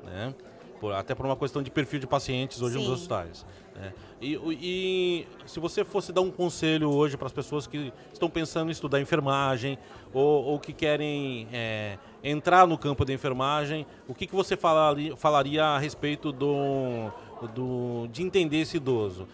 né? 0.05 0.35
Por, 0.79 0.93
até 0.93 1.15
por 1.15 1.25
uma 1.25 1.37
questão 1.37 1.63
de 1.63 1.71
perfil 1.71 2.01
de 2.01 2.07
pacientes 2.07 2.61
hoje 2.61 2.75
Sim. 2.75 2.81
nos 2.81 2.91
hospitais. 2.91 3.47
Né? 3.81 3.93
E, 4.21 4.39
e, 4.47 5.27
se 5.47 5.59
você 5.59 5.83
fosse 5.83 6.13
dar 6.13 6.21
um 6.21 6.31
conselho 6.31 6.91
hoje 6.91 7.17
para 7.17 7.27
as 7.27 7.33
pessoas 7.33 7.67
que 7.67 7.93
estão 8.13 8.29
pensando 8.29 8.69
em 8.69 8.73
estudar 8.73 9.01
enfermagem 9.01 9.79
ou, 10.13 10.45
ou 10.45 10.61
que 10.61 10.73
querem 10.75 11.49
é, 11.51 11.99
entrar 12.23 12.67
no 12.67 12.77
campo 12.77 13.05
da 13.05 13.13
enfermagem, 13.13 13.87
o 14.07 14.15
que, 14.15 14.27
que 14.27 14.35
você 14.35 14.57
falaria, 14.57 15.17
falaria 15.17 15.65
a 15.65 15.79
respeito 15.79 16.31
do, 16.31 17.11
do, 17.55 18.07
de 18.09 18.23
entender 18.23 18.59
esse 18.59 18.77
idoso? 18.77 19.27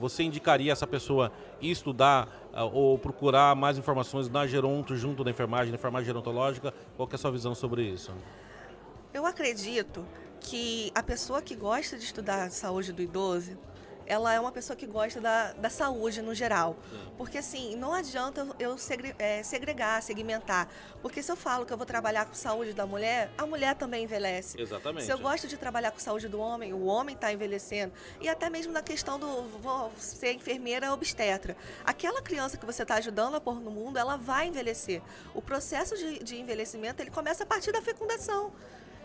Você 0.00 0.24
indicaria 0.24 0.72
essa 0.72 0.86
pessoa 0.86 1.30
ir 1.60 1.70
estudar 1.70 2.28
ou 2.72 2.98
procurar 2.98 3.54
mais 3.54 3.78
informações 3.78 4.28
na 4.28 4.46
geronto 4.46 4.96
junto 4.96 5.22
da 5.22 5.30
enfermagem, 5.30 5.70
na 5.70 5.76
enfermagem 5.76 6.06
gerontológica? 6.06 6.74
Qual 6.96 7.08
é 7.10 7.14
a 7.14 7.18
sua 7.18 7.30
visão 7.30 7.54
sobre 7.54 7.82
isso? 7.82 8.12
Eu 9.14 9.24
acredito 9.24 10.04
que 10.40 10.90
a 10.94 11.02
pessoa 11.02 11.40
que 11.40 11.54
gosta 11.54 11.96
de 11.96 12.04
estudar 12.04 12.50
saúde 12.50 12.92
do 12.92 13.00
idoso, 13.00 13.56
ela 14.06 14.32
é 14.32 14.40
uma 14.40 14.52
pessoa 14.52 14.76
que 14.76 14.86
gosta 14.86 15.20
da, 15.20 15.52
da 15.52 15.70
saúde 15.70 16.22
no 16.22 16.34
geral. 16.34 16.76
Porque, 17.16 17.38
assim, 17.38 17.76
não 17.76 17.92
adianta 17.92 18.46
eu 18.58 18.76
segre, 18.78 19.14
é, 19.18 19.42
segregar, 19.42 20.02
segmentar. 20.02 20.68
Porque 21.00 21.22
se 21.22 21.30
eu 21.30 21.36
falo 21.36 21.64
que 21.66 21.72
eu 21.72 21.76
vou 21.76 21.86
trabalhar 21.86 22.26
com 22.26 22.34
saúde 22.34 22.72
da 22.72 22.86
mulher, 22.86 23.30
a 23.36 23.46
mulher 23.46 23.74
também 23.74 24.04
envelhece. 24.04 24.60
Exatamente. 24.60 25.04
Se 25.04 25.12
eu 25.12 25.18
gosto 25.18 25.46
de 25.46 25.56
trabalhar 25.56 25.90
com 25.90 25.98
saúde 25.98 26.28
do 26.28 26.40
homem, 26.40 26.72
o 26.72 26.84
homem 26.84 27.14
está 27.14 27.32
envelhecendo. 27.32 27.92
E 28.20 28.28
até 28.28 28.48
mesmo 28.50 28.72
na 28.72 28.82
questão 28.82 29.18
do 29.18 29.42
vou 29.58 29.92
ser 29.96 30.32
enfermeira 30.32 30.92
obstetra. 30.92 31.56
Aquela 31.84 32.22
criança 32.22 32.56
que 32.56 32.66
você 32.66 32.82
está 32.82 32.96
ajudando 32.96 33.36
a 33.36 33.40
pôr 33.40 33.60
no 33.60 33.70
mundo, 33.70 33.98
ela 33.98 34.16
vai 34.16 34.48
envelhecer. 34.48 35.02
O 35.34 35.42
processo 35.42 35.96
de, 35.96 36.22
de 36.22 36.40
envelhecimento, 36.40 37.02
ele 37.02 37.10
começa 37.10 37.44
a 37.44 37.46
partir 37.46 37.72
da 37.72 37.82
fecundação. 37.82 38.52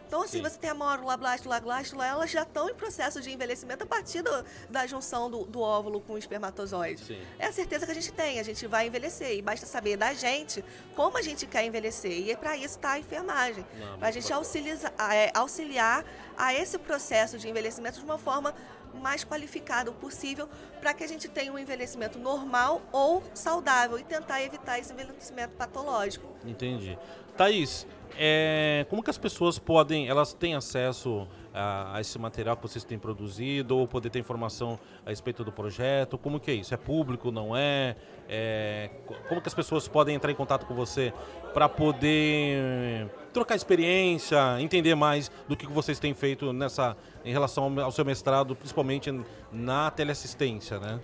Então, 0.08 0.22
assim, 0.22 0.38
Sim. 0.38 0.44
você 0.44 0.58
tem 0.58 0.70
a 0.70 0.74
mórula, 0.74 1.18
blástula, 1.18 1.60
glástula, 1.60 2.08
elas 2.08 2.32
já 2.32 2.44
estão 2.44 2.70
em 2.70 2.74
processo 2.74 3.20
de 3.20 3.30
envelhecimento 3.30 3.84
a 3.84 3.88
partir 3.88 4.22
do, 4.22 4.46
da 4.70 4.88
junção 4.88 5.30
do, 5.30 5.44
do, 5.44 5.60
óvulo 5.60 6.00
com 6.00 6.14
o 6.14 6.18
espermatozoide. 6.18 7.04
Sim. 7.04 7.22
É 7.38 7.48
a 7.48 7.52
certeza 7.52 7.86
que 7.86 7.92
a 7.92 7.96
gente 7.96 8.14
tem, 8.14 8.40
a 8.40 8.44
gente 8.44 8.66
vai 8.68 8.88
envelhecer. 8.88 9.38
E 9.38 9.42
basta 9.42 9.66
saber 9.66 9.98
da 9.98 10.14
gente 10.14 10.64
como 10.96 11.18
a 11.18 11.22
gente 11.22 11.46
quer 11.46 11.66
envelhecer. 11.66 12.12
E 12.12 12.32
é 12.32 12.38
para 12.38 12.56
isso 12.56 12.78
está 12.78 12.92
a 12.92 13.00
enfermagem. 13.00 13.66
Para 14.00 14.08
a 14.08 14.12
gente 14.12 14.32
auxiliar, 14.32 14.94
é, 15.12 15.32
auxiliar 15.34 16.06
a 16.38 16.54
esse 16.54 16.78
processo 16.78 17.38
de 17.38 17.50
envelhecimento 17.50 18.00
de 18.00 18.06
uma 18.06 18.18
forma 18.18 18.56
mais 18.94 19.24
qualificada 19.24 19.92
possível 19.92 20.50
para 20.80 20.94
que 20.94 21.04
a 21.04 21.08
gente 21.08 21.28
tenha 21.28 21.52
um 21.52 21.60
envelhecimento 21.60 22.18
normal 22.18 22.82
ou 22.92 23.22
saudável 23.34 24.00
e 24.00 24.04
tentar 24.04 24.42
evitar 24.42 24.80
esse 24.80 24.94
envelhecimento 24.94 25.54
patológico. 25.56 26.28
Entendi. 26.46 26.98
Thaís, 27.38 27.86
é, 28.18 28.86
como 28.90 29.04
que 29.04 29.12
as 29.12 29.18
pessoas 29.18 29.60
podem, 29.60 30.08
elas 30.08 30.34
têm 30.34 30.56
acesso 30.56 31.28
a, 31.54 31.98
a, 31.98 32.02
esse 32.02 32.18
material 32.18 32.56
que 32.58 32.64
vocês 32.64 32.84
têm 32.84 32.98
produzido 32.98 33.78
ou 33.78 33.88
poder 33.88 34.10
ter 34.10 34.18
informação 34.18 34.80
a 35.06 35.12
respeito 35.12 35.44
do 35.44 35.52
projeto? 35.52 36.18
Como 36.18 36.40
que 36.40 36.50
é 36.50 36.56
isso? 36.56 36.74
É 36.74 36.78
público, 36.78 37.32
não 37.32 37.56
é? 37.56 37.96
é 38.28 38.90
como 39.30 39.40
que 39.40 39.48
as 39.48 39.54
pessoas 39.54 39.88
podem 39.88 40.16
entrar 40.16 40.32
em 40.32 40.36
contato 40.36 40.66
com 40.66 40.74
você 40.74 41.14
para 41.54 41.70
poder 41.70 43.08
trocar 43.32 43.56
experiência, 43.56 44.60
entender 44.60 44.96
mais 44.96 45.30
do 45.48 45.56
que 45.56 45.68
vocês 45.68 46.00
têm 46.00 46.16
feito 46.16 46.52
nessa 46.52 46.98
em 47.24 47.32
relação 47.32 47.80
ao 47.80 47.92
seu 47.92 48.04
mestrado, 48.04 48.56
principalmente 48.56 49.14
na 49.52 49.92
teleassistência, 49.92 50.80
né? 50.80 51.00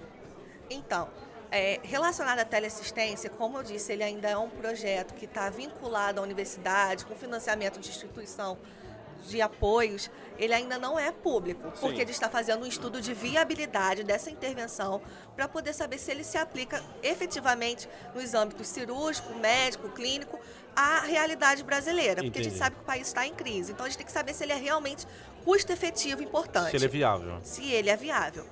Então, 0.69 1.09
é, 1.53 1.79
relacionado 1.83 2.39
à 2.39 2.45
teleassistência, 2.45 3.29
como 3.29 3.59
eu 3.59 3.63
disse, 3.63 3.93
ele 3.93 4.03
ainda 4.03 4.27
é 4.27 4.35
um 4.35 4.49
projeto 4.49 5.13
que 5.13 5.25
está 5.25 5.51
vinculado 5.51 6.19
à 6.19 6.23
universidade, 6.23 7.05
com 7.05 7.13
financiamento 7.13 7.79
de 7.79 7.89
instituição 7.89 8.57
de 9.27 9.39
apoios, 9.39 10.09
ele 10.37 10.51
ainda 10.51 10.79
não 10.79 10.97
é 10.97 11.11
público, 11.11 11.71
Sim. 11.75 11.79
porque 11.79 12.01
ele 12.01 12.09
está 12.09 12.27
fazendo 12.27 12.63
um 12.63 12.65
estudo 12.65 12.99
de 12.99 13.13
viabilidade 13.13 14.03
dessa 14.03 14.31
intervenção 14.31 14.99
para 15.35 15.47
poder 15.47 15.73
saber 15.73 15.99
se 15.99 16.09
ele 16.09 16.23
se 16.23 16.39
aplica 16.39 16.83
efetivamente 17.03 17.87
nos 18.15 18.33
âmbitos 18.33 18.67
cirúrgico, 18.67 19.33
médico, 19.35 19.89
clínico, 19.89 20.39
à 20.75 21.01
realidade 21.01 21.63
brasileira, 21.63 22.15
porque 22.15 22.39
Entendi. 22.39 22.47
a 22.47 22.49
gente 22.49 22.57
sabe 22.57 22.75
que 22.77 22.81
o 22.81 22.85
país 22.85 23.07
está 23.07 23.27
em 23.27 23.33
crise. 23.33 23.73
Então 23.73 23.85
a 23.85 23.89
gente 23.89 23.99
tem 23.99 24.05
que 24.07 24.11
saber 24.11 24.33
se 24.33 24.43
ele 24.43 24.53
é 24.53 24.57
realmente 24.57 25.07
custo 25.45 25.71
efetivo 25.71 26.23
importante. 26.23 26.71
Se 26.71 26.77
ele 26.77 26.85
é 26.85 26.89
viável. 26.89 27.39
Se 27.43 27.71
ele 27.71 27.91
é 27.91 27.95
viável. 27.95 28.43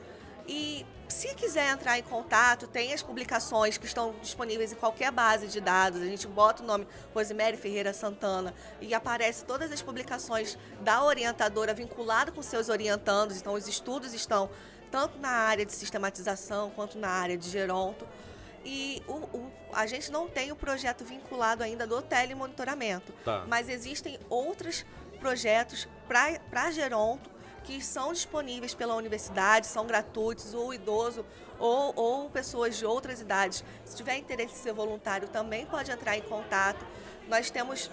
E 0.47 0.85
se 1.07 1.33
quiser 1.35 1.71
entrar 1.71 1.99
em 1.99 2.03
contato, 2.03 2.67
tem 2.67 2.93
as 2.93 3.03
publicações 3.03 3.77
que 3.77 3.85
estão 3.85 4.15
disponíveis 4.21 4.71
em 4.71 4.75
qualquer 4.75 5.11
base 5.11 5.47
de 5.47 5.59
dados. 5.59 6.01
A 6.01 6.05
gente 6.05 6.27
bota 6.27 6.63
o 6.63 6.65
nome 6.65 6.87
Rosemary 7.13 7.57
Ferreira 7.57 7.93
Santana 7.93 8.53
e 8.79 8.93
aparece 8.93 9.45
todas 9.45 9.71
as 9.71 9.81
publicações 9.81 10.57
da 10.81 11.03
orientadora 11.03 11.73
vinculada 11.73 12.31
com 12.31 12.41
seus 12.41 12.69
orientandos. 12.69 13.37
Então, 13.37 13.53
os 13.53 13.67
estudos 13.67 14.13
estão 14.13 14.49
tanto 14.89 15.17
na 15.19 15.29
área 15.29 15.65
de 15.65 15.73
sistematização 15.73 16.69
quanto 16.71 16.97
na 16.97 17.09
área 17.09 17.37
de 17.37 17.49
geronto. 17.49 18.07
E 18.63 19.01
o, 19.07 19.13
o, 19.13 19.51
a 19.73 19.87
gente 19.87 20.11
não 20.11 20.27
tem 20.27 20.51
o 20.51 20.55
projeto 20.55 21.03
vinculado 21.03 21.63
ainda 21.63 21.87
do 21.87 22.01
telemonitoramento, 22.01 23.11
tá. 23.25 23.43
mas 23.47 23.67
existem 23.69 24.19
outros 24.29 24.85
projetos 25.19 25.87
para 26.07 26.71
geronto 26.71 27.30
que 27.63 27.81
são 27.81 28.11
disponíveis 28.11 28.73
pela 28.73 28.95
universidade, 28.95 29.67
são 29.67 29.85
gratuitos, 29.85 30.53
o 30.53 30.73
idoso 30.73 31.25
ou, 31.59 31.93
ou 31.95 32.29
pessoas 32.29 32.77
de 32.77 32.85
outras 32.85 33.21
idades. 33.21 33.63
Se 33.85 33.95
tiver 33.95 34.17
interesse 34.17 34.53
em 34.53 34.63
ser 34.63 34.73
voluntário, 34.73 35.27
também 35.27 35.65
pode 35.65 35.91
entrar 35.91 36.17
em 36.17 36.21
contato. 36.21 36.85
Nós 37.27 37.51
temos 37.51 37.89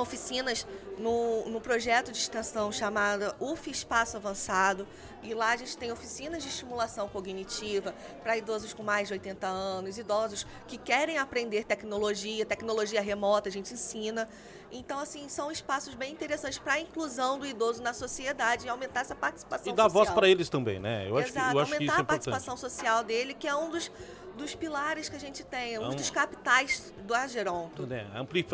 oficinas 0.00 0.66
no, 0.98 1.48
no 1.48 1.60
projeto 1.60 2.12
de 2.12 2.18
extensão 2.18 2.70
chamado 2.70 3.34
UF 3.40 3.70
Espaço 3.70 4.16
Avançado, 4.16 4.86
e 5.22 5.34
lá 5.34 5.52
a 5.52 5.56
gente 5.56 5.76
tem 5.76 5.92
oficinas 5.92 6.42
de 6.42 6.48
estimulação 6.48 7.08
cognitiva 7.08 7.94
para 8.22 8.36
idosos 8.36 8.74
com 8.74 8.82
mais 8.82 9.08
de 9.08 9.14
80 9.14 9.46
anos, 9.46 9.98
idosos 9.98 10.46
que 10.66 10.76
querem 10.76 11.18
aprender 11.18 11.64
tecnologia, 11.64 12.44
tecnologia 12.44 13.00
remota, 13.00 13.48
a 13.48 13.52
gente 13.52 13.72
ensina. 13.72 14.28
Então, 14.72 14.98
assim, 14.98 15.28
são 15.28 15.52
espaços 15.52 15.94
bem 15.94 16.12
interessantes 16.12 16.58
para 16.58 16.74
a 16.74 16.80
inclusão 16.80 17.38
do 17.38 17.46
idoso 17.46 17.82
na 17.82 17.92
sociedade 17.92 18.66
e 18.66 18.68
aumentar 18.70 19.00
essa 19.02 19.14
participação 19.14 19.58
social. 19.58 19.74
E 19.74 19.76
dar 19.76 19.84
social. 19.84 20.04
voz 20.06 20.14
para 20.14 20.28
eles 20.28 20.48
também, 20.48 20.80
né? 20.80 21.08
Eu 21.08 21.18
Exato, 21.18 21.20
acho 21.20 21.32
que, 21.32 21.38
eu 21.38 21.44
acho 21.44 21.74
aumentar 21.74 21.76
que 21.76 21.84
isso 21.84 21.92
é 21.92 22.00
a 22.00 22.04
participação 22.04 22.54
importante. 22.54 22.72
social 22.72 23.04
dele, 23.04 23.34
que 23.34 23.46
é 23.46 23.54
um 23.54 23.70
dos 23.70 23.92
dos 24.36 24.54
pilares 24.54 25.08
que 25.08 25.16
a 25.16 25.18
gente 25.18 25.44
tem, 25.44 25.78
um 25.78 25.94
dos 25.94 26.10
capitais 26.10 26.92
do 27.06 27.14
Ageronto. 27.14 27.86
É, 27.90 28.06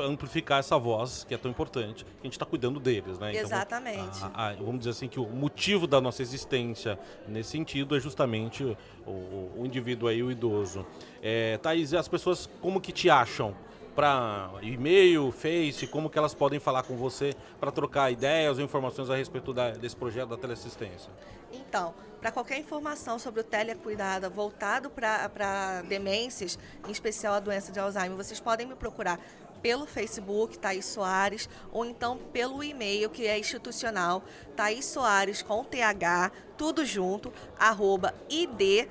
amplificar 0.03 0.61
essa 0.61 0.79
voz, 0.79 1.25
que 1.25 1.35
é 1.35 1.39
tão 1.39 1.51
importante, 1.51 2.05
a 2.21 2.25
gente 2.25 2.33
está 2.33 2.45
cuidando 2.45 2.81
deles, 2.81 3.19
né? 3.19 3.33
Então, 3.33 3.43
Exatamente. 3.43 4.19
A, 4.35 4.49
a, 4.49 4.53
vamos 4.55 4.79
dizer 4.79 4.91
assim 4.91 5.09
que 5.09 5.21
o 5.21 5.27
motivo 5.27 5.87
da 5.87 6.01
nossa 6.01 6.23
existência 6.23 6.99
nesse 7.27 7.51
sentido 7.51 7.97
é 7.97 8.01
justamente 8.01 8.65
o, 9.07 9.11
o, 9.11 9.53
o 9.59 9.67
indivíduo 9.67 10.09
aí, 10.09 10.23
o 10.23 10.31
idoso. 10.31 10.87
É, 11.23 11.59
Thaís, 11.59 11.95
as 11.95 12.09
pessoas 12.09 12.49
como 12.61 12.81
que 12.81 12.93
te 12.93 13.09
acham? 13.09 13.55
para 13.99 14.49
e-mail, 14.63 15.33
Face, 15.33 15.85
como 15.89 16.09
que 16.09 16.17
elas 16.17 16.33
podem 16.33 16.61
falar 16.61 16.85
com 16.85 16.97
você 16.97 17.35
para 17.59 17.73
trocar 17.73 18.13
ideias 18.13 18.57
ou 18.57 18.63
informações 18.63 19.11
a 19.11 19.17
respeito 19.17 19.53
da, 19.53 19.71
desse 19.71 19.97
projeto 19.97 20.29
da 20.29 20.37
teleassistência? 20.37 21.11
Então, 21.53 21.93
para 22.21 22.31
qualquer 22.33 22.59
informação 22.59 23.19
sobre 23.19 23.41
o 23.41 23.45
telecuidado 23.45 24.31
voltado 24.31 24.91
para 24.91 25.83
demências, 25.89 26.59
em 26.87 26.91
especial 26.91 27.35
a 27.35 27.41
doença 27.41 27.73
de 27.73 27.79
Alzheimer, 27.79 28.17
vocês 28.17 28.41
podem 28.41 28.67
me 28.67 28.75
procurar 28.75 29.21
pelo 29.63 29.87
Facebook, 29.87 30.59
Thaís 30.59 30.87
Soares, 30.87 31.49
ou 31.73 31.85
então 31.85 32.17
pelo 32.33 32.63
e-mail, 32.63 33.11
que 33.11 33.27
é 33.27 33.39
institucional, 33.39 34.23
Thaís 34.57 34.85
Soares 34.85 35.43
com 35.43 35.65
TH, 35.65 36.31
tudo 36.57 36.85
junto, 36.85 37.33
arroba 37.59 38.15
id.uf.br. 38.29 38.91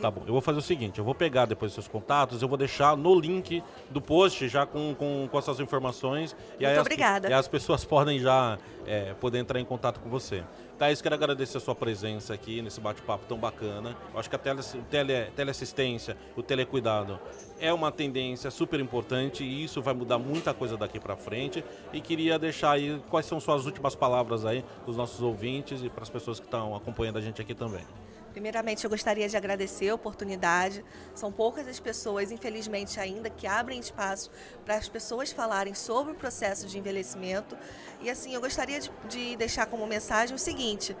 Tá 0.00 0.10
bom, 0.10 0.22
eu 0.26 0.32
vou 0.32 0.40
fazer 0.40 0.58
o 0.58 0.62
seguinte, 0.62 0.98
eu 0.98 1.04
vou 1.04 1.14
pegar 1.14 1.46
depois 1.46 1.70
os 1.70 1.74
seus 1.74 1.88
contatos, 1.88 2.42
eu 2.42 2.48
vou 2.48 2.58
deixar 2.58 2.96
no 2.96 3.18
link 3.18 3.62
do 3.90 4.00
post 4.00 4.48
já 4.48 4.66
com, 4.66 4.94
com, 4.94 5.28
com 5.30 5.38
essas 5.38 5.60
informações. 5.60 6.36
E 6.58 6.66
Muito 6.66 6.80
obrigada. 6.80 7.28
As, 7.28 7.32
e 7.32 7.34
as 7.34 7.48
pessoas 7.48 7.84
podem 7.86 8.18
já 8.18 8.58
é, 8.86 9.14
poder 9.14 9.38
entrar 9.38 9.60
em 9.60 9.64
contato 9.64 10.00
com 10.00 10.08
você. 10.08 10.44
Thaís, 10.78 11.02
quero 11.02 11.16
agradecer 11.16 11.56
a 11.56 11.60
sua 11.60 11.74
presença 11.74 12.32
aqui 12.32 12.62
nesse 12.62 12.80
bate-papo 12.80 13.26
tão 13.26 13.36
bacana. 13.36 13.96
Eu 14.14 14.20
acho 14.20 14.30
que 14.30 14.36
a 14.36 14.38
tele, 14.38 14.62
tele, 14.88 15.24
teleassistência, 15.34 16.16
o 16.36 16.42
telecuidado 16.42 17.18
é 17.58 17.72
uma 17.72 17.90
tendência 17.90 18.48
super 18.48 18.78
importante 18.78 19.42
e 19.42 19.64
isso 19.64 19.82
vai 19.82 19.92
mudar 19.92 20.20
muita 20.20 20.54
coisa 20.54 20.76
daqui 20.76 21.00
para 21.00 21.16
frente. 21.16 21.64
E 21.92 22.00
queria 22.00 22.38
deixar 22.38 22.70
aí 22.70 23.02
quais 23.10 23.26
são 23.26 23.40
suas 23.40 23.66
últimas 23.66 23.96
palavras 23.96 24.46
aí 24.46 24.64
para 24.84 24.90
os 24.92 24.96
nossos 24.96 25.20
ouvintes 25.20 25.82
e 25.82 25.88
para 25.88 26.04
as 26.04 26.10
pessoas 26.10 26.38
que 26.38 26.46
estão 26.46 26.76
acompanhando 26.76 27.16
a 27.16 27.20
gente 27.20 27.42
aqui 27.42 27.54
também. 27.54 27.84
Primeiramente, 28.32 28.84
eu 28.84 28.90
gostaria 28.90 29.28
de 29.28 29.36
agradecer 29.36 29.88
a 29.88 29.94
oportunidade. 29.94 30.84
São 31.14 31.32
poucas 31.32 31.66
as 31.66 31.80
pessoas, 31.80 32.30
infelizmente, 32.30 33.00
ainda 33.00 33.30
que 33.30 33.46
abrem 33.46 33.80
espaço 33.80 34.30
para 34.64 34.76
as 34.76 34.88
pessoas 34.88 35.32
falarem 35.32 35.74
sobre 35.74 36.12
o 36.12 36.14
processo 36.14 36.66
de 36.66 36.78
envelhecimento. 36.78 37.56
E 38.00 38.10
assim, 38.10 38.34
eu 38.34 38.40
gostaria 38.40 38.80
de, 38.80 38.90
de 39.08 39.36
deixar 39.36 39.66
como 39.66 39.86
mensagem 39.86 40.34
o 40.34 40.38
seguinte: 40.38 40.96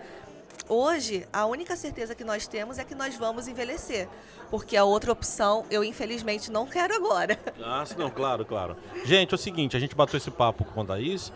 hoje, 0.68 1.26
a 1.32 1.46
única 1.46 1.76
certeza 1.76 2.14
que 2.14 2.24
nós 2.24 2.46
temos 2.46 2.78
é 2.78 2.84
que 2.84 2.94
nós 2.94 3.14
vamos 3.16 3.46
envelhecer. 3.46 4.08
Porque 4.50 4.76
a 4.76 4.84
outra 4.84 5.12
opção, 5.12 5.64
eu 5.70 5.84
infelizmente 5.84 6.50
não 6.50 6.66
quero 6.66 6.94
agora. 6.94 7.38
Ah, 7.70 7.84
não, 7.98 8.10
claro, 8.10 8.44
claro. 8.46 8.76
Gente, 9.04 9.32
é 9.32 9.34
o 9.34 9.38
seguinte, 9.38 9.76
a 9.76 9.80
gente 9.80 9.94
bateu 9.94 10.16
esse 10.16 10.30
papo 10.30 10.64
com 10.64 10.80
a 10.80 10.84
Thaís. 10.84 11.30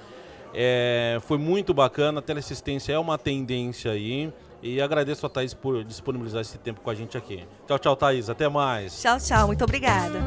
É, 0.54 1.18
foi 1.22 1.36
muito 1.36 1.74
bacana, 1.74 2.20
a 2.20 2.22
teleassistência 2.22 2.92
é 2.92 2.98
uma 2.98 3.18
tendência 3.18 3.90
aí. 3.90 4.32
E 4.62 4.80
agradeço 4.80 5.26
a 5.26 5.28
Thaís 5.28 5.52
por 5.52 5.82
disponibilizar 5.82 6.40
esse 6.40 6.56
tempo 6.56 6.80
com 6.80 6.90
a 6.90 6.94
gente 6.94 7.16
aqui. 7.18 7.44
Tchau, 7.66 7.78
tchau, 7.78 7.96
Thaís. 7.96 8.30
Até 8.30 8.48
mais. 8.48 9.00
Tchau, 9.00 9.18
tchau. 9.18 9.46
Muito 9.48 9.64
obrigada. 9.64 10.20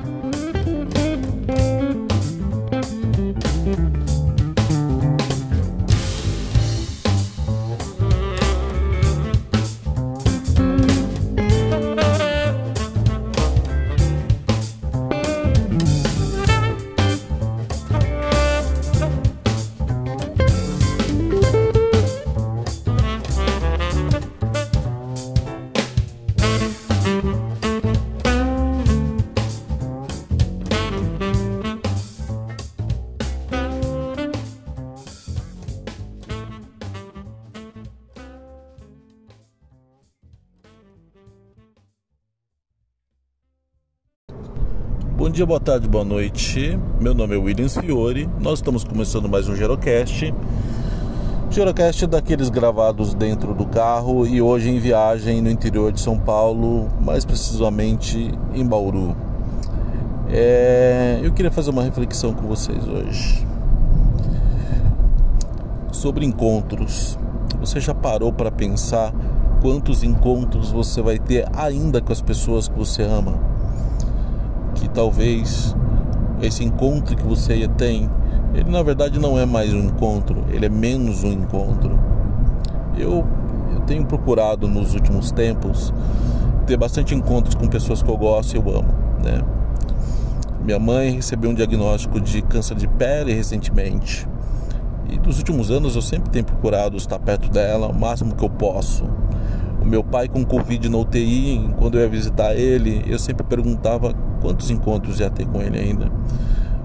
Dia, 45.36 45.46
boa 45.46 45.60
tarde, 45.60 45.86
boa 45.86 46.06
noite. 46.06 46.80
Meu 46.98 47.14
nome 47.14 47.36
é 47.36 47.38
Williams 47.38 47.78
Fiore. 47.78 48.26
Nós 48.40 48.60
estamos 48.60 48.86
começando 48.86 49.28
mais 49.28 49.50
um 49.50 49.54
Gerocast. 49.54 50.34
Gerocast 51.52 52.06
é 52.06 52.08
daqueles 52.08 52.48
gravados 52.48 53.14
dentro 53.14 53.54
do 53.54 53.66
carro 53.66 54.26
e 54.26 54.42
hoje 54.42 54.70
em 54.70 54.80
viagem 54.80 55.42
no 55.42 55.50
interior 55.50 55.92
de 55.92 56.00
São 56.00 56.18
Paulo, 56.18 56.88
mais 57.02 57.26
precisamente 57.26 58.32
em 58.54 58.66
Bauru. 58.66 59.14
É... 60.30 61.20
Eu 61.22 61.34
queria 61.34 61.52
fazer 61.52 61.72
uma 61.72 61.84
reflexão 61.84 62.34
com 62.34 62.48
vocês 62.48 62.88
hoje 62.88 63.46
sobre 65.92 66.26
encontros. 66.26 67.20
Você 67.60 67.82
já 67.82 67.94
parou 67.94 68.32
para 68.32 68.52
pensar 68.52 69.14
quantos 69.62 70.02
encontros 70.02 70.72
você 70.72 71.02
vai 71.02 71.20
ter 71.20 71.46
ainda 71.54 72.00
com 72.00 72.14
as 72.14 72.22
pessoas 72.22 72.70
que 72.70 72.80
você 72.80 73.04
ama? 73.04 73.55
Talvez 74.96 75.76
esse 76.42 76.64
encontro 76.64 77.16
que 77.16 77.24
você 77.24 77.68
tem, 77.78 78.10
ele 78.54 78.72
na 78.72 78.82
verdade 78.82 79.20
não 79.20 79.38
é 79.38 79.46
mais 79.46 79.74
um 79.74 79.80
encontro, 79.80 80.46
ele 80.50 80.66
é 80.66 80.70
menos 80.70 81.24
um 81.24 81.32
encontro. 81.32 82.00
Eu, 82.98 83.26
eu 83.74 83.82
tenho 83.82 84.06
procurado 84.06 84.68
nos 84.68 84.94
últimos 84.94 85.32
tempos 85.32 85.94
ter 86.66 86.78
bastante 86.78 87.14
encontros 87.14 87.54
com 87.54 87.68
pessoas 87.68 88.02
que 88.02 88.10
eu 88.10 88.18
gosto 88.18 88.54
e 88.54 88.58
eu 88.58 88.70
amo, 88.70 88.94
né? 89.24 89.44
Minha 90.64 90.80
mãe 90.80 91.12
recebeu 91.12 91.52
um 91.52 91.54
diagnóstico 91.54 92.20
de 92.20 92.42
câncer 92.42 92.76
de 92.76 92.88
pele 92.88 93.34
recentemente. 93.34 94.28
E 95.08 95.20
nos 95.20 95.38
últimos 95.38 95.70
anos 95.70 95.96
eu 95.96 96.02
sempre 96.02 96.32
tenho 96.32 96.46
procurado 96.46 96.98
estar 96.98 97.20
perto 97.20 97.52
dela 97.52 97.88
o 97.88 97.94
máximo 97.94 98.36
que 98.36 98.44
eu 98.44 98.50
posso. 98.50 99.04
O 99.80 99.86
meu 99.86 100.04
pai 100.04 100.28
com 100.28 100.44
Covid 100.44 100.90
na 100.90 100.98
UTI, 100.98 101.70
quando 101.78 102.00
eu 102.00 102.02
ia 102.02 102.10
visitar 102.10 102.56
ele, 102.56 103.04
eu 103.06 103.20
sempre 103.20 103.46
perguntava 103.46 104.16
quantos 104.46 104.70
encontros 104.70 105.20
ia 105.20 105.30
ter 105.32 105.48
com 105.48 105.60
ele 105.60 105.80
ainda. 105.80 106.12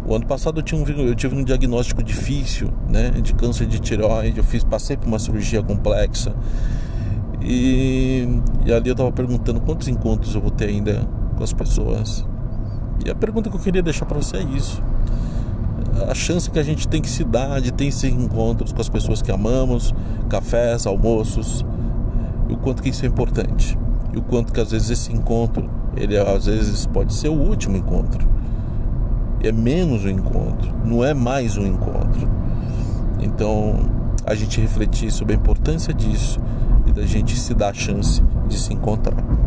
O 0.07 0.15
ano 0.15 0.27
passado 0.27 0.61
eu, 0.61 0.63
tinha 0.63 0.81
um, 0.81 0.89
eu 0.89 1.15
tive 1.15 1.37
um 1.37 1.45
diagnóstico 1.45 2.03
difícil, 2.03 2.71
né, 2.89 3.11
de 3.11 3.35
câncer 3.35 3.67
de 3.67 3.79
tireoide. 3.79 4.39
Eu 4.39 4.45
fiz, 4.45 4.65
passei 4.65 4.97
por 4.97 5.07
uma 5.07 5.19
cirurgia 5.19 5.63
complexa 5.63 6.35
e, 7.43 8.27
e 8.65 8.73
ali 8.73 8.89
eu 8.89 8.93
estava 8.93 9.13
perguntando 9.13 9.61
quantos 9.61 9.89
encontros 9.89 10.35
eu 10.35 10.41
vou 10.41 10.51
ter 10.51 10.71
ainda 10.71 11.07
com 11.37 11.45
as 11.45 11.53
pessoas. 11.53 12.25
E 13.05 13.11
a 13.11 13.15
pergunta 13.15 13.51
que 13.51 13.57
eu 13.57 13.61
queria 13.61 13.83
deixar 13.83 14.07
para 14.07 14.17
você 14.17 14.39
é 14.39 14.43
isso: 14.43 14.83
a 16.09 16.15
chance 16.15 16.51
que 16.51 16.59
a 16.59 16.63
gente 16.63 16.89
tem 16.89 17.03
que 17.03 17.11
se 17.11 17.25
dar 17.25 17.61
de 17.61 17.71
ter 17.71 17.85
esses 17.85 18.05
encontros 18.05 18.73
com 18.73 18.81
as 18.81 18.89
pessoas 18.89 19.21
que 19.21 19.31
amamos, 19.31 19.95
cafés, 20.31 20.87
almoços, 20.87 21.63
o 22.49 22.57
quanto 22.57 22.83
que 22.83 22.89
isso 22.89 23.05
é 23.05 23.09
importante 23.09 23.79
e 24.15 24.19
o 24.19 24.23
quanto 24.23 24.51
que 24.51 24.61
às 24.61 24.71
vezes 24.71 24.89
esse 24.89 25.13
encontro 25.13 25.80
ele 26.01 26.19
às 26.19 26.47
vezes 26.47 26.87
pode 26.87 27.13
ser 27.13 27.29
o 27.29 27.35
último 27.35 27.77
encontro. 27.77 28.29
É 29.43 29.53
menos 29.53 30.05
um 30.05 30.09
encontro 30.09 30.71
não 30.85 31.05
é 31.05 31.15
mais 31.15 31.57
um 31.57 31.67
encontro. 31.67 32.29
Então 33.21 33.77
a 34.27 34.35
gente 34.35 34.61
refletir 34.61 35.11
sobre 35.11 35.35
a 35.35 35.37
importância 35.37 35.95
disso 35.95 36.41
e 36.87 36.93
da 36.93 37.03
gente 37.03 37.37
se 37.37 37.55
dar 37.55 37.69
a 37.69 37.75
chance 37.75 38.23
de 38.49 38.59
se 38.59 38.73
encontrar 38.73 39.40